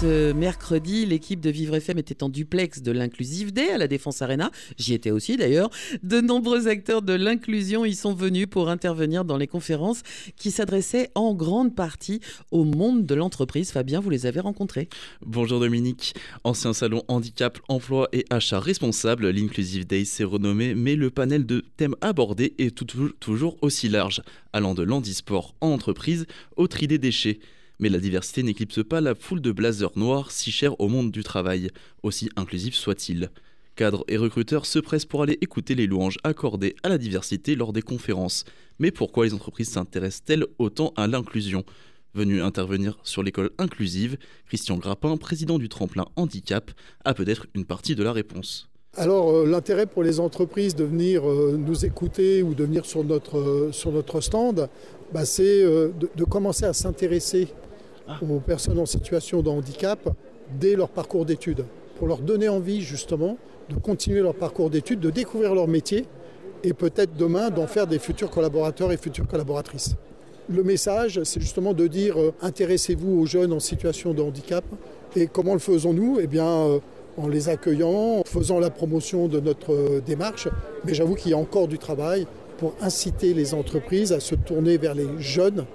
Ce 0.00 0.32
mercredi, 0.32 1.06
l'équipe 1.06 1.40
de 1.40 1.50
Vivre 1.50 1.74
FM 1.74 1.98
était 1.98 2.22
en 2.22 2.28
duplex 2.28 2.82
de 2.82 2.92
l'Inclusive 2.92 3.52
Day 3.52 3.70
à 3.70 3.78
la 3.78 3.88
Défense 3.88 4.22
Arena. 4.22 4.52
J'y 4.78 4.94
étais 4.94 5.10
aussi 5.10 5.36
d'ailleurs. 5.36 5.70
De 6.04 6.20
nombreux 6.20 6.68
acteurs 6.68 7.02
de 7.02 7.14
l'inclusion 7.14 7.84
y 7.84 7.96
sont 7.96 8.14
venus 8.14 8.46
pour 8.48 8.68
intervenir 8.68 9.24
dans 9.24 9.36
les 9.36 9.48
conférences 9.48 10.02
qui 10.36 10.52
s'adressaient 10.52 11.10
en 11.16 11.34
grande 11.34 11.74
partie 11.74 12.20
au 12.52 12.62
monde 12.62 13.06
de 13.06 13.14
l'entreprise. 13.16 13.72
Fabien, 13.72 13.98
vous 13.98 14.10
les 14.10 14.26
avez 14.26 14.38
rencontrés. 14.38 14.88
Bonjour 15.26 15.58
Dominique. 15.58 16.14
Ancien 16.44 16.74
salon 16.74 17.02
handicap, 17.08 17.58
emploi 17.66 18.08
et 18.12 18.24
achat 18.30 18.60
responsable, 18.60 19.28
l'Inclusive 19.30 19.84
Day 19.84 20.04
s'est 20.04 20.22
renommé, 20.22 20.76
mais 20.76 20.94
le 20.94 21.10
panel 21.10 21.44
de 21.44 21.64
thèmes 21.76 21.96
abordés 22.02 22.54
est 22.58 22.72
toujours 22.72 23.56
aussi 23.62 23.88
large, 23.88 24.22
allant 24.52 24.74
de 24.74 24.84
l'handisport 24.84 25.56
en 25.60 25.70
entreprise 25.70 26.26
au 26.56 26.68
tri 26.68 26.86
des 26.86 26.98
déchets. 26.98 27.40
Mais 27.80 27.88
la 27.88 27.98
diversité 27.98 28.42
n'éclipse 28.42 28.82
pas 28.82 29.00
la 29.00 29.14
foule 29.14 29.40
de 29.40 29.52
blazers 29.52 29.96
noirs 29.96 30.30
si 30.30 30.50
chers 30.50 30.80
au 30.80 30.88
monde 30.88 31.10
du 31.10 31.22
travail, 31.22 31.70
aussi 32.02 32.28
inclusif 32.36 32.74
soit-il. 32.74 33.30
Cadres 33.76 34.04
et 34.08 34.16
recruteurs 34.16 34.66
se 34.66 34.80
pressent 34.80 35.04
pour 35.04 35.22
aller 35.22 35.38
écouter 35.40 35.76
les 35.76 35.86
louanges 35.86 36.18
accordées 36.24 36.74
à 36.82 36.88
la 36.88 36.98
diversité 36.98 37.54
lors 37.54 37.72
des 37.72 37.82
conférences. 37.82 38.44
Mais 38.80 38.90
pourquoi 38.90 39.24
les 39.24 39.34
entreprises 39.34 39.70
s'intéressent-elles 39.70 40.46
autant 40.58 40.92
à 40.96 41.06
l'inclusion? 41.06 41.64
Venu 42.14 42.42
intervenir 42.42 42.98
sur 43.04 43.22
l'école 43.22 43.50
inclusive, 43.58 44.16
Christian 44.46 44.78
Grappin, 44.78 45.16
président 45.16 45.58
du 45.58 45.68
tremplin 45.68 46.06
handicap, 46.16 46.72
a 47.04 47.14
peut-être 47.14 47.46
une 47.54 47.64
partie 47.64 47.94
de 47.94 48.02
la 48.02 48.12
réponse. 48.12 48.68
Alors 48.96 49.30
euh, 49.30 49.46
l'intérêt 49.46 49.86
pour 49.86 50.02
les 50.02 50.18
entreprises 50.18 50.74
de 50.74 50.82
venir 50.82 51.28
euh, 51.28 51.56
nous 51.56 51.84
écouter 51.84 52.42
ou 52.42 52.54
de 52.54 52.64
venir 52.64 52.84
sur 52.84 53.04
notre, 53.04 53.38
euh, 53.38 54.20
stand, 54.20 54.68
bah, 55.12 55.24
c'est 55.24 55.62
de, 55.62 56.24
commencer 56.24 56.64
à 56.64 56.72
s'intéresser 56.72 57.48
aux 58.22 58.40
personnes 58.40 58.78
en 58.78 58.86
situation 58.86 59.42
de 59.42 59.48
handicap 59.48 60.08
dès 60.58 60.76
leur 60.76 60.88
parcours 60.88 61.24
d'études, 61.24 61.64
pour 61.98 62.06
leur 62.06 62.18
donner 62.18 62.48
envie 62.48 62.80
justement 62.80 63.36
de 63.68 63.74
continuer 63.76 64.20
leur 64.20 64.34
parcours 64.34 64.70
d'études, 64.70 65.00
de 65.00 65.10
découvrir 65.10 65.54
leur 65.54 65.68
métier 65.68 66.06
et 66.64 66.72
peut-être 66.72 67.14
demain 67.16 67.50
d'en 67.50 67.66
faire 67.66 67.86
des 67.86 67.98
futurs 67.98 68.30
collaborateurs 68.30 68.92
et 68.92 68.96
futures 68.96 69.26
collaboratrices. 69.26 69.94
Le 70.50 70.62
message, 70.62 71.22
c'est 71.24 71.40
justement 71.40 71.74
de 71.74 71.86
dire 71.86 72.18
euh, 72.18 72.32
intéressez-vous 72.40 73.20
aux 73.20 73.26
jeunes 73.26 73.52
en 73.52 73.60
situation 73.60 74.14
de 74.14 74.22
handicap. 74.22 74.64
Et 75.14 75.26
comment 75.26 75.52
le 75.52 75.58
faisons-nous? 75.58 76.18
Eh 76.22 76.26
bien, 76.26 76.46
euh, 76.46 76.78
en 77.18 77.28
les 77.28 77.50
accueillant, 77.50 78.20
en 78.20 78.22
faisant 78.24 78.58
la 78.58 78.70
promotion 78.70 79.28
de 79.28 79.40
notre 79.40 79.74
euh, 79.74 80.00
démarche. 80.00 80.48
Mais 80.86 80.94
j'avoue 80.94 81.16
qu'il 81.16 81.32
y 81.32 81.34
a 81.34 81.38
encore 81.38 81.68
du 81.68 81.78
travail 81.78 82.26
pour 82.56 82.74
inciter 82.80 83.34
les 83.34 83.52
entreprises 83.52 84.12
à 84.12 84.20
se 84.20 84.34
tourner 84.34 84.78
vers 84.78 84.94
les 84.94 85.08
jeunes 85.18 85.66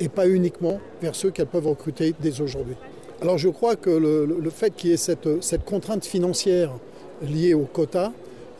et 0.00 0.08
pas 0.08 0.28
uniquement 0.28 0.80
vers 1.00 1.14
ceux 1.14 1.30
qu'elles 1.30 1.46
peuvent 1.46 1.68
recruter 1.68 2.14
dès 2.20 2.40
aujourd'hui. 2.40 2.74
Alors 3.20 3.36
je 3.36 3.48
crois 3.48 3.76
que 3.76 3.90
le, 3.90 4.50
fait 4.50 4.74
qu'il 4.74 4.90
y 4.90 4.92
ait 4.94 4.96
cette, 4.96 5.64
contrainte 5.64 6.04
financière 6.06 6.72
liée 7.22 7.52
au 7.52 7.66
quota 7.66 8.12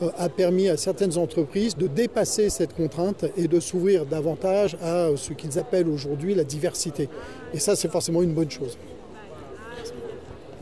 euh, 0.02 0.10
a 0.18 0.28
permis 0.28 0.68
à 0.68 0.76
certaines 0.76 1.16
entreprises 1.16 1.76
de 1.76 1.86
dépasser 1.86 2.50
cette 2.50 2.74
contrainte 2.74 3.24
et 3.38 3.48
de 3.48 3.58
s'ouvrir 3.58 4.04
davantage 4.04 4.76
à 4.82 5.08
ce 5.16 5.32
qu'ils 5.32 5.58
appellent 5.58 5.88
aujourd'hui 5.88 6.34
la 6.34 6.44
diversité. 6.44 7.08
Et 7.54 7.58
ça, 7.58 7.74
c'est 7.74 7.90
forcément 7.90 8.22
une 8.22 8.34
bonne 8.34 8.50
chose. 8.50 8.76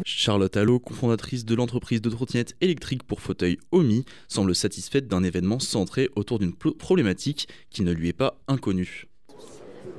Charlotte 0.05 0.57
Allo, 0.57 0.79
cofondatrice 0.79 1.45
de 1.45 1.55
l'entreprise 1.57 2.01
de 2.01 2.11
trottinettes 2.11 2.55
électriques 2.61 3.03
pour 3.03 3.21
fauteuil 3.21 3.59
OMI, 3.73 4.05
semble 4.29 4.55
satisfaite 4.55 5.09
d'un 5.09 5.25
événement 5.25 5.59
centré 5.59 6.09
autour 6.15 6.39
d'une 6.39 6.55
problématique 6.55 7.49
qui 7.71 7.83
ne 7.83 7.91
lui 7.93 8.09
est 8.09 8.13
pas 8.13 8.39
inconnue. 8.47 9.09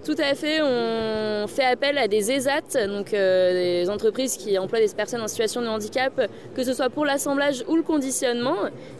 Tout 0.06 0.16
à 0.18 0.34
fait, 0.34 0.62
on 0.62 1.46
fait 1.48 1.66
appel 1.66 1.98
à 1.98 2.08
des 2.08 2.32
ESAT, 2.32 2.88
donc 2.88 3.14
euh, 3.14 3.84
des 3.84 3.90
entreprises 3.90 4.38
qui 4.38 4.58
emploient 4.58 4.80
des 4.80 4.88
personnes 4.96 5.22
en 5.22 5.28
situation 5.28 5.62
de 5.62 5.68
handicap, 5.68 6.14
que 6.56 6.64
ce 6.64 6.74
soit 6.74 6.90
pour 6.90 7.06
l'assemblage 7.06 7.66
ou 7.68 7.76
le 7.76 7.82
conditionnement. 7.84 8.56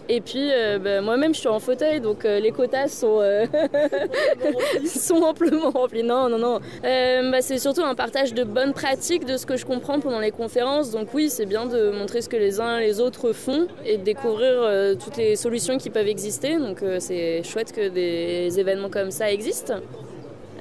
Et 0.10 0.20
puis 0.20 0.50
euh, 0.52 0.78
bah, 0.78 1.02
moi-même 1.02 1.34
je 1.34 1.40
suis 1.40 1.48
en 1.48 1.60
fauteuil, 1.60 2.02
donc 2.02 2.26
euh, 2.26 2.40
les 2.40 2.52
quotas 2.52 2.90
sont, 2.90 3.22
sont 4.86 5.22
amplement 5.24 5.70
remplis. 5.70 6.04
Non, 6.04 6.28
non, 6.28 6.38
non. 6.38 6.60
Bah, 6.84 7.42
c'est 7.42 7.60
surtout 7.60 7.84
un 7.84 7.96
partage 7.96 8.34
de 8.34 8.44
bonnes 8.44 8.74
pratiques 8.74 9.26
de 9.26 9.38
ce 9.38 9.46
que 9.46 9.56
je 9.56 9.66
comprends 9.66 10.02
pendant 10.02 10.20
les 10.20 10.32
conférences. 10.32 10.92
Donc 10.92 11.14
oui, 11.14 11.30
c'est 11.30 11.46
bien 11.46 11.66
de 11.66 11.92
montrer 11.92 12.22
ce 12.22 12.28
que 12.28 12.38
les 12.38 12.60
uns 12.60 12.78
et 12.80 12.88
les 12.88 13.00
autres 13.00 13.32
font 13.32 13.68
et 13.86 13.98
de 13.98 14.04
découvrir 14.04 14.98
toutes 15.00 15.16
les 15.16 15.38
solutions 15.38 15.78
qui 15.78 15.90
peuvent 15.90 16.08
exister. 16.08 16.58
Donc 16.58 16.84
c'est 17.00 17.42
chouette 17.44 17.72
que 17.72 17.88
des 17.88 18.60
événements 18.60 18.90
comme 18.90 19.12
ça 19.12 19.32
existent. 19.32 19.76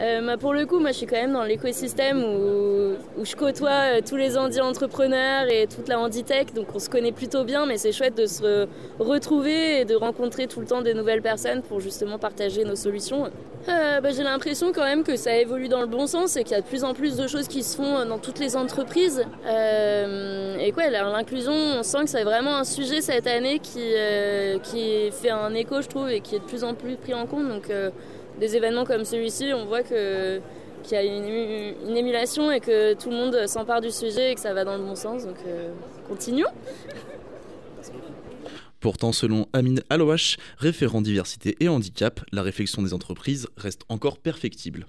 Euh, 0.00 0.25
bah, 0.25 0.36
pour 0.36 0.53
le 0.53 0.64
coup, 0.64 0.78
moi 0.78 0.92
je 0.92 0.98
suis 0.98 1.06
quand 1.06 1.16
même 1.16 1.32
dans 1.32 1.42
l'écosystème 1.42 2.22
où, 2.22 3.25
je 3.25 3.34
côtoie 3.34 3.97
euh, 3.97 4.00
tous 4.06 4.14
les 4.14 4.38
handi 4.38 4.60
entrepreneurs 4.60 5.47
et 5.50 5.66
toute 5.66 5.88
la 5.88 5.98
handitech, 5.98 6.54
donc 6.54 6.69
on 6.72 6.78
se 6.78 6.88
connaît 6.88 7.10
plutôt 7.10 7.42
bien, 7.42 7.66
mais 7.66 7.78
c'est 7.78 7.91
chouette 7.91 8.16
de 8.16 8.26
se 8.26 8.69
retrouver 9.00 9.81
et 9.81 9.84
de 9.84 9.97
rencontrer 9.97 10.47
tout 10.47 10.60
le 10.60 10.66
temps 10.66 10.82
des 10.82 10.94
nouvelles 10.94 11.22
personnes 11.22 11.62
pour 11.62 11.81
justement 11.81 12.19
partager 12.19 12.64
nos 12.64 12.76
solutions. 12.76 13.25
Euh, 13.69 14.00
bah, 14.00 14.10
j'ai 14.12 14.22
l'impression 14.22 14.72
quand 14.72 14.84
même 14.84 15.03
que 15.03 15.16
ça 15.16 15.37
évolue 15.37 15.69
dans 15.69 15.81
le 15.81 15.88
bon 15.88 16.06
sens 16.06 16.37
et 16.37 16.44
qu'il 16.44 16.53
y 16.53 16.58
a 16.58 16.60
de 16.60 16.66
plus 16.66 16.84
en 16.84 16.94
plus 16.94 17.16
de 17.16 17.26
choses 17.26 17.48
qui 17.48 17.64
se 17.64 17.76
font 17.76 18.06
dans 18.06 18.19
toutes 18.19 18.38
les 18.38 18.56
entreprises. 18.56 19.25
et 19.47 20.72
quoi, 20.72 20.91
l'inclusion, 20.91 21.53
on 21.53 21.82
sent 21.82 22.04
que 22.04 22.10
c'est 22.10 22.22
vraiment 22.22 22.56
un 22.56 22.64
sujet 22.64 23.00
cette 23.00 23.26
année 23.26 23.58
qui, 23.58 23.81
fait 25.10 25.31
un 25.31 25.53
écho, 25.54 25.82
je 25.82 25.88
trouve, 25.88 26.08
et 26.08 26.20
qui 26.20 26.37
est 26.37 26.38
de 26.38 26.44
plus 26.44 26.62
en 26.62 26.75
plus 26.75 26.94
pris 26.94 27.14
en 27.14 27.26
compte. 27.26 27.42
Des 28.39 28.56
événements 28.56 28.84
comme 28.84 29.05
celui-ci, 29.05 29.53
on 29.55 29.66
voit 29.66 29.83
que 29.83 30.41
qu'il 30.83 30.93
y 30.93 30.97
a 30.97 31.03
une, 31.03 31.97
émulation 31.97 32.50
et 32.50 32.61
que 32.61 32.94
tout 32.94 33.11
le 33.11 33.16
monde 33.16 33.47
s'empare 33.47 33.81
du 33.81 33.91
sujet 33.91 34.33
et 34.33 34.34
que 34.34 34.41
ça 34.41 34.55
va 34.55 34.65
dans 34.65 34.77
le 34.77 34.84
bon 34.84 34.94
sens. 34.94 35.25
Donc 35.25 35.37
euh, 35.47 35.72
continuons. 36.09 36.49
Pourtant, 38.81 39.12
selon 39.12 39.47
Amine 39.53 39.83
Alouache, 39.91 40.37
référent 40.56 41.03
diversité 41.03 41.56
et 41.59 41.69
handicap, 41.69 42.21
la 42.31 42.43
réflexion 42.43 42.81
des 42.81 42.94
entreprises 42.94 43.49
reste 43.56 43.83
encore 43.88 44.19
perfectible. 44.19 44.87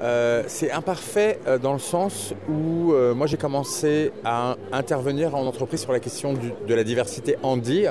Euh, 0.00 0.44
c'est 0.46 0.70
imparfait 0.70 1.40
euh, 1.46 1.58
dans 1.58 1.72
le 1.72 1.78
sens 1.78 2.32
où 2.48 2.92
moi 3.14 3.26
j'ai 3.26 3.36
commencé 3.36 4.12
à 4.24 4.56
intervenir 4.72 5.34
en 5.34 5.46
entreprise 5.46 5.80
sur 5.80 5.92
la 5.92 6.00
question 6.00 6.34
de 6.34 6.74
la 6.74 6.84
diversité 6.84 7.36
handi 7.42 7.86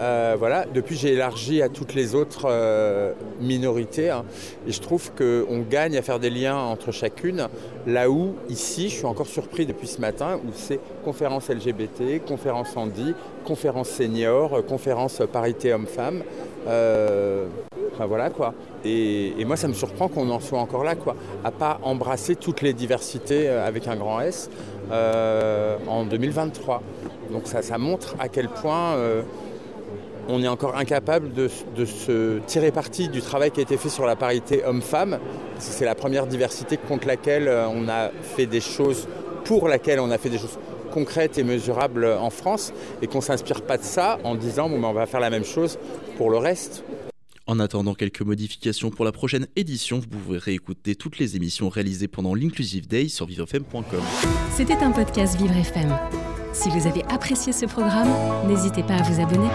euh, 0.00 0.36
voilà. 0.38 0.66
Depuis, 0.72 0.96
j'ai 0.96 1.12
élargi 1.12 1.62
à 1.62 1.68
toutes 1.68 1.94
les 1.94 2.14
autres 2.14 2.46
euh, 2.48 3.12
minorités. 3.40 4.10
Hein. 4.10 4.24
et 4.66 4.72
je 4.72 4.80
trouve 4.80 5.12
qu'on 5.12 5.60
gagne 5.60 5.96
à 5.96 6.02
faire 6.02 6.18
des 6.18 6.30
liens 6.30 6.56
entre 6.56 6.92
chacune. 6.92 7.48
Là 7.86 8.10
où, 8.10 8.34
ici, 8.48 8.88
je 8.88 8.96
suis 8.96 9.06
encore 9.06 9.26
surpris 9.26 9.66
depuis 9.66 9.86
ce 9.86 10.00
matin, 10.00 10.40
où 10.44 10.50
c'est 10.54 10.80
conférence 11.04 11.48
LGBT, 11.48 12.24
conférence 12.26 12.76
handi, 12.76 13.14
conférence 13.44 13.90
senior, 13.90 14.64
conférence 14.66 15.22
parité 15.32 15.72
homme-femme. 15.72 16.22
Euh, 18.00 18.06
voilà 18.06 18.30
quoi. 18.30 18.54
Et, 18.84 19.44
moi, 19.44 19.56
ça 19.56 19.68
me 19.68 19.72
surprend 19.72 20.08
qu'on 20.08 20.28
en 20.30 20.40
soit 20.40 20.58
encore 20.58 20.84
là, 20.84 20.94
quoi. 20.94 21.16
À 21.44 21.50
pas 21.50 21.78
embrasser 21.82 22.36
toutes 22.36 22.62
les 22.62 22.72
diversités 22.72 23.48
avec 23.48 23.88
un 23.88 23.96
grand 23.96 24.20
S 24.20 24.50
en 24.90 26.04
2023. 26.04 26.82
Donc 27.30 27.46
ça, 27.46 27.78
montre 27.78 28.14
à 28.18 28.28
quel 28.28 28.48
point 28.48 28.96
on 30.28 30.42
est 30.42 30.48
encore 30.48 30.76
incapable 30.76 31.32
de, 31.32 31.48
se 31.48 32.38
tirer 32.46 32.70
parti 32.70 33.08
du 33.08 33.20
travail 33.20 33.50
qui 33.50 33.60
a 33.60 33.62
été 33.62 33.76
fait 33.76 33.88
sur 33.88 34.06
la 34.06 34.16
parité 34.16 34.64
homme-femme. 34.64 35.18
C'est 35.58 35.84
la 35.84 35.94
première 35.94 36.26
diversité 36.26 36.76
contre 36.76 37.06
laquelle 37.06 37.48
euh, 37.48 37.66
on 37.68 37.88
a 37.88 38.10
fait 38.22 38.46
des 38.46 38.60
choses, 38.60 39.08
pour 39.44 39.68
laquelle 39.68 40.00
on 40.00 40.10
a 40.10 40.18
fait 40.18 40.30
des 40.30 40.38
choses 40.38 40.58
concrètes 40.92 41.38
et 41.38 41.44
mesurables 41.44 42.06
en 42.06 42.30
France, 42.30 42.72
et 43.02 43.06
qu'on 43.06 43.18
ne 43.18 43.24
s'inspire 43.24 43.62
pas 43.62 43.76
de 43.76 43.82
ça 43.82 44.18
en 44.24 44.34
disant 44.34 44.68
bon, 44.68 44.80
ben, 44.80 44.88
on 44.88 44.92
va 44.92 45.06
faire 45.06 45.20
la 45.20 45.30
même 45.30 45.44
chose 45.44 45.78
pour 46.16 46.30
le 46.30 46.38
reste. 46.38 46.84
En 47.46 47.60
attendant 47.60 47.92
quelques 47.92 48.22
modifications 48.22 48.90
pour 48.90 49.04
la 49.04 49.12
prochaine 49.12 49.46
édition, 49.54 49.98
vous 49.98 50.06
pouvez 50.06 50.38
réécouter 50.38 50.94
toutes 50.94 51.18
les 51.18 51.36
émissions 51.36 51.68
réalisées 51.68 52.08
pendant 52.08 52.34
l'Inclusive 52.34 52.88
Day 52.88 53.08
sur 53.08 53.26
vivrefm.com. 53.26 53.84
C'était 54.56 54.78
un 54.78 54.92
podcast 54.92 55.36
Vivre 55.36 55.54
FM. 55.54 55.94
Si 56.54 56.70
vous 56.70 56.86
avez 56.86 57.04
apprécié 57.04 57.52
ce 57.52 57.66
programme, 57.66 58.08
n'hésitez 58.48 58.82
pas 58.82 58.94
à 58.94 59.02
vous 59.02 59.20
abonner. 59.20 59.50